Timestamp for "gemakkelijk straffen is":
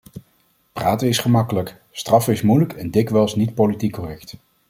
1.17-2.41